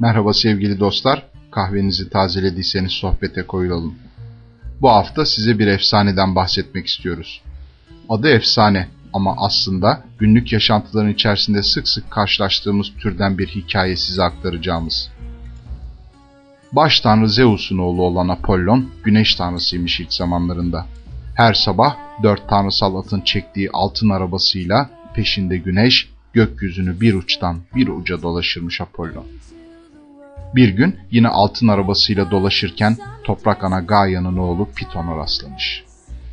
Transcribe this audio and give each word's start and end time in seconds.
Merhaba 0.00 0.32
sevgili 0.32 0.80
dostlar, 0.80 1.26
kahvenizi 1.50 2.10
tazelediyseniz 2.10 2.92
sohbete 2.92 3.42
koyulalım. 3.42 3.94
Bu 4.80 4.90
hafta 4.90 5.26
size 5.26 5.58
bir 5.58 5.66
efsaneden 5.66 6.34
bahsetmek 6.34 6.86
istiyoruz. 6.86 7.42
Adı 8.08 8.28
efsane 8.28 8.88
ama 9.12 9.34
aslında 9.38 10.04
günlük 10.18 10.52
yaşantıların 10.52 11.10
içerisinde 11.10 11.62
sık 11.62 11.88
sık 11.88 12.10
karşılaştığımız 12.10 12.86
türden 13.00 13.38
bir 13.38 13.48
hikaye 13.48 13.96
size 13.96 14.22
aktaracağımız. 14.22 15.10
Baş 16.72 17.00
tanrı 17.00 17.28
Zeus'un 17.28 17.78
oğlu 17.78 18.02
olan 18.02 18.28
Apollon, 18.28 18.90
güneş 19.04 19.34
tanrısıymış 19.34 20.00
ilk 20.00 20.12
zamanlarında. 20.12 20.86
Her 21.34 21.54
sabah 21.54 21.96
dört 22.22 22.48
tanrısal 22.48 22.96
atın 22.96 23.20
çektiği 23.20 23.70
altın 23.72 24.08
arabasıyla 24.08 24.90
peşinde 25.14 25.56
güneş, 25.56 26.08
gökyüzünü 26.32 27.00
bir 27.00 27.14
uçtan 27.14 27.60
bir 27.74 27.88
uca 27.88 28.22
dolaşırmış 28.22 28.80
Apollon. 28.80 29.26
Bir 30.54 30.68
gün 30.68 30.96
yine 31.10 31.28
altın 31.28 31.68
arabasıyla 31.68 32.30
dolaşırken 32.30 32.96
toprak 33.24 33.64
ana 33.64 33.80
Gaia'nın 33.80 34.36
oğlu 34.36 34.68
Piton'a 34.76 35.16
rastlamış. 35.16 35.84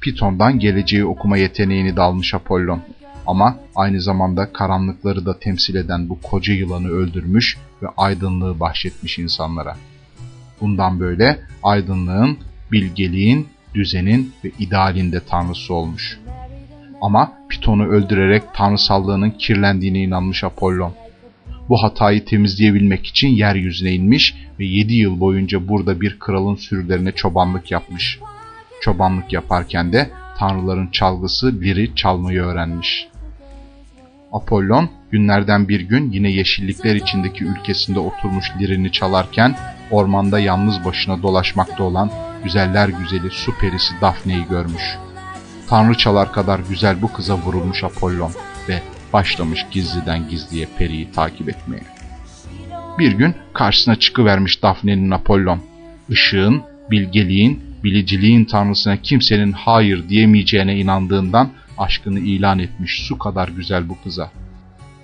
Piton'dan 0.00 0.58
geleceği 0.58 1.04
okuma 1.04 1.36
yeteneğini 1.36 1.96
dalmış 1.96 2.34
Apollon. 2.34 2.82
Ama 3.26 3.56
aynı 3.74 4.00
zamanda 4.00 4.52
karanlıkları 4.52 5.26
da 5.26 5.38
temsil 5.38 5.74
eden 5.74 6.08
bu 6.08 6.20
koca 6.20 6.54
yılanı 6.54 6.88
öldürmüş 6.88 7.58
ve 7.82 7.86
aydınlığı 7.96 8.60
bahşetmiş 8.60 9.18
insanlara. 9.18 9.76
Bundan 10.60 11.00
böyle 11.00 11.38
aydınlığın, 11.62 12.38
bilgeliğin, 12.72 13.48
düzenin 13.74 14.32
ve 14.44 14.50
idealin 14.58 15.12
de 15.12 15.20
tanrısı 15.20 15.74
olmuş. 15.74 16.20
Ama 17.00 17.32
Piton'u 17.48 17.86
öldürerek 17.86 18.42
tanrısallığının 18.54 19.30
kirlendiğine 19.30 19.98
inanmış 20.02 20.44
Apollon. 20.44 20.94
Bu 21.68 21.82
hatayı 21.82 22.24
temizleyebilmek 22.24 23.06
için 23.06 23.28
yeryüzüne 23.28 23.92
inmiş 23.92 24.34
ve 24.58 24.64
7 24.64 24.94
yıl 24.94 25.20
boyunca 25.20 25.68
burada 25.68 26.00
bir 26.00 26.18
kralın 26.18 26.54
sürülerine 26.54 27.12
çobanlık 27.12 27.70
yapmış. 27.70 28.18
Çobanlık 28.80 29.32
yaparken 29.32 29.92
de 29.92 30.10
tanrıların 30.38 30.86
çalgısı 30.86 31.60
liri 31.60 31.94
çalmayı 31.94 32.42
öğrenmiş. 32.42 33.08
Apollon 34.32 34.90
günlerden 35.10 35.68
bir 35.68 35.80
gün 35.80 36.10
yine 36.10 36.30
yeşillikler 36.30 36.94
içindeki 36.94 37.44
ülkesinde 37.44 38.00
oturmuş 38.00 38.46
lirini 38.60 38.92
çalarken 38.92 39.56
ormanda 39.90 40.38
yalnız 40.38 40.84
başına 40.84 41.22
dolaşmakta 41.22 41.84
olan 41.84 42.10
güzeller 42.44 42.88
güzeli 42.88 43.30
su 43.30 43.58
perisi 43.58 43.94
Daphne'yi 44.00 44.44
görmüş. 44.50 44.98
Tanrıçalar 45.68 46.32
kadar 46.32 46.60
güzel 46.68 47.02
bu 47.02 47.12
kıza 47.12 47.36
vurulmuş 47.36 47.84
Apollon 47.84 48.32
ve 48.68 48.82
başlamış 49.16 49.66
gizliden 49.70 50.28
gizliye 50.28 50.66
periyi 50.78 51.12
takip 51.12 51.48
etmeye. 51.48 51.82
Bir 52.98 53.12
gün 53.12 53.34
karşısına 53.52 53.96
çıkıvermiş 53.96 54.62
Daphne'nin 54.62 55.10
Apollon. 55.10 55.60
Işığın, 56.08 56.62
bilgeliğin, 56.90 57.62
biliciliğin 57.84 58.44
tanrısına 58.44 58.96
kimsenin 58.96 59.52
hayır 59.52 60.08
diyemeyeceğine 60.08 60.76
inandığından 60.76 61.50
aşkını 61.78 62.18
ilan 62.18 62.58
etmiş 62.58 63.06
su 63.08 63.18
kadar 63.18 63.48
güzel 63.48 63.88
bu 63.88 64.02
kıza. 64.02 64.30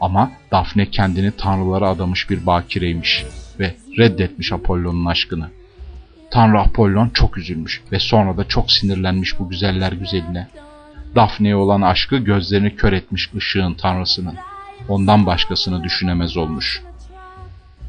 Ama 0.00 0.30
Daphne 0.52 0.86
kendini 0.86 1.30
tanrılara 1.30 1.88
adamış 1.88 2.30
bir 2.30 2.46
bakireymiş 2.46 3.24
ve 3.58 3.74
reddetmiş 3.98 4.52
Apollon'un 4.52 5.04
aşkını. 5.04 5.48
Tanrı 6.30 6.60
Apollon 6.60 7.08
çok 7.08 7.38
üzülmüş 7.38 7.82
ve 7.92 7.98
sonra 7.98 8.36
da 8.36 8.44
çok 8.44 8.72
sinirlenmiş 8.72 9.38
bu 9.38 9.48
güzeller 9.48 9.92
güzeline. 9.92 10.48
Daphne'ye 11.14 11.56
olan 11.56 11.80
aşkı 11.80 12.16
gözlerini 12.16 12.76
kör 12.76 12.92
etmiş 12.92 13.30
ışığın 13.36 13.74
tanrısının. 13.74 14.34
Ondan 14.88 15.26
başkasını 15.26 15.84
düşünemez 15.84 16.36
olmuş. 16.36 16.82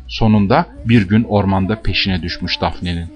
Sonunda 0.07 0.65
bir 0.85 1.07
gün 1.07 1.23
ormanda 1.23 1.81
peşine 1.81 2.21
düşmüş 2.21 2.61
Daphne'nin. 2.61 3.13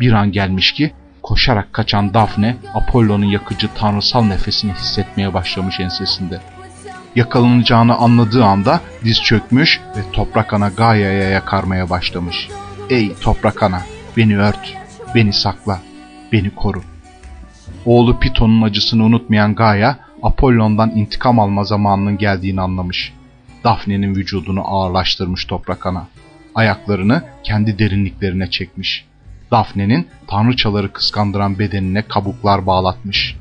Bir 0.00 0.12
an 0.12 0.32
gelmiş 0.32 0.72
ki 0.72 0.92
koşarak 1.22 1.72
kaçan 1.72 2.14
Daphne 2.14 2.56
Apollon'un 2.74 3.26
yakıcı 3.26 3.68
tanrısal 3.74 4.24
nefesini 4.24 4.72
hissetmeye 4.72 5.34
başlamış 5.34 5.80
ensesinde. 5.80 6.40
Yakalanacağını 7.14 7.96
anladığı 7.96 8.44
anda 8.44 8.80
diz 9.04 9.22
çökmüş 9.22 9.80
ve 9.96 10.12
toprak 10.12 10.52
ana 10.52 10.68
Gaia'ya 10.68 11.30
yakarmaya 11.30 11.90
başlamış. 11.90 12.48
Ey 12.90 13.14
toprak 13.20 13.62
ana 13.62 13.82
beni 14.16 14.38
ört, 14.38 14.74
beni 15.14 15.32
sakla, 15.32 15.80
beni 16.32 16.54
koru. 16.54 16.82
Oğlu 17.88 18.18
Piton'un 18.18 18.62
acısını 18.62 19.04
unutmayan 19.04 19.54
Gaia, 19.54 19.96
Apollon'dan 20.22 20.90
intikam 20.90 21.40
alma 21.40 21.64
zamanının 21.64 22.18
geldiğini 22.18 22.60
anlamış. 22.60 23.12
Daphne'nin 23.64 24.14
vücudunu 24.14 24.62
ağırlaştırmış 24.64 25.44
toprak 25.44 25.86
ana. 25.86 26.06
Ayaklarını 26.54 27.22
kendi 27.42 27.78
derinliklerine 27.78 28.50
çekmiş. 28.50 29.04
Daphne'nin 29.50 30.08
tanrıçaları 30.26 30.92
kıskandıran 30.92 31.58
bedenine 31.58 32.02
kabuklar 32.02 32.66
bağlatmış. 32.66 33.36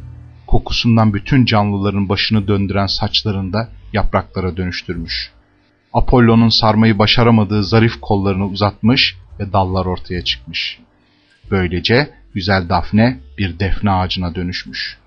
Kokusundan 0.48 1.14
bütün 1.14 1.46
canlıların 1.46 2.10
başını 2.10 2.48
döndüren 2.48 2.88
saçlarında 2.88 3.70
yapraklara 3.94 4.58
dönüştürmüş. 4.58 5.32
Apollon'un 5.94 6.50
sarmayı 6.50 7.00
başaramadığı 7.00 7.64
zarif 7.64 8.02
kollarını 8.02 8.46
uzatmış 8.46 9.18
ve 9.40 9.54
dallar 9.54 9.86
ortaya 9.86 10.24
çıkmış. 10.24 10.80
Böylece 11.52 12.10
güzel 12.38 12.70
Dafne 12.70 13.20
bir 13.38 13.60
defne 13.60 13.92
ağacına 13.92 14.36
dönüşmüş. 14.36 14.98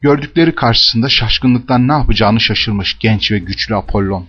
Gördükleri 0.00 0.54
karşısında 0.54 1.08
şaşkınlıktan 1.08 1.88
ne 1.88 1.92
yapacağını 1.92 2.40
şaşırmış 2.40 2.98
genç 2.98 3.32
ve 3.32 3.38
güçlü 3.38 3.76
Apollon. 3.76 4.26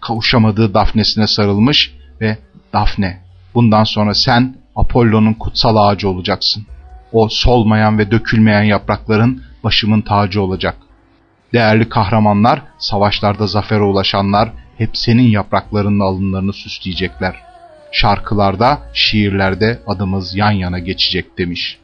Kavuşamadığı 0.00 0.74
Dafne'sine 0.74 1.26
sarılmış 1.26 1.94
ve 2.20 2.38
Dafne, 2.72 3.20
bundan 3.54 3.84
sonra 3.84 4.14
sen 4.14 4.56
Apollon'un 4.76 5.34
kutsal 5.34 5.76
ağacı 5.76 6.08
olacaksın. 6.08 6.66
O 7.12 7.28
solmayan 7.28 7.98
ve 7.98 8.10
dökülmeyen 8.10 8.62
yaprakların 8.62 9.42
başımın 9.64 10.00
tacı 10.00 10.42
olacak. 10.42 10.76
Değerli 11.52 11.88
kahramanlar, 11.88 12.62
savaşlarda 12.78 13.46
zafere 13.46 13.82
ulaşanlar 13.82 14.52
hep 14.78 14.90
senin 14.96 15.28
yapraklarının 15.28 16.00
alınlarını 16.00 16.52
süsleyecekler.'' 16.52 17.52
Şarkılarda, 17.92 18.82
şiirlerde 18.94 19.78
adımız 19.86 20.36
yan 20.36 20.50
yana 20.50 20.78
geçecek 20.78 21.38
demiş. 21.38 21.78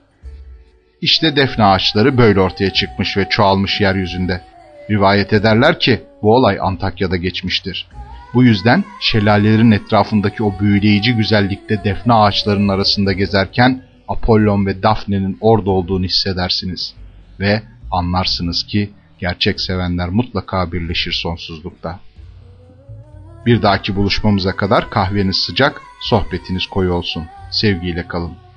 İşte 1.00 1.36
defne 1.36 1.64
ağaçları 1.64 2.18
böyle 2.18 2.40
ortaya 2.40 2.72
çıkmış 2.72 3.16
ve 3.16 3.28
çoğalmış 3.28 3.80
yeryüzünde. 3.80 4.40
Rivayet 4.90 5.32
ederler 5.32 5.80
ki 5.80 6.00
bu 6.22 6.34
olay 6.34 6.58
Antakya'da 6.60 7.16
geçmiştir. 7.16 7.86
Bu 8.34 8.44
yüzden 8.44 8.84
şelalelerin 9.00 9.70
etrafındaki 9.70 10.42
o 10.42 10.60
büyüleyici 10.60 11.14
güzellikte 11.14 11.84
defne 11.84 12.14
ağaçlarının 12.14 12.68
arasında 12.68 13.12
gezerken 13.12 13.82
Apollon 14.08 14.66
ve 14.66 14.82
Daphne'nin 14.82 15.38
orada 15.40 15.70
olduğunu 15.70 16.04
hissedersiniz. 16.04 16.94
Ve 17.40 17.62
anlarsınız 17.90 18.66
ki 18.66 18.90
gerçek 19.18 19.60
sevenler 19.60 20.08
mutlaka 20.08 20.72
birleşir 20.72 21.12
sonsuzlukta. 21.12 22.00
Bir 23.48 23.62
dahaki 23.62 23.96
buluşmamıza 23.96 24.56
kadar 24.56 24.90
kahveniz 24.90 25.36
sıcak, 25.36 25.82
sohbetiniz 26.00 26.66
koyu 26.66 26.92
olsun. 26.92 27.24
Sevgiyle 27.50 28.08
kalın. 28.08 28.47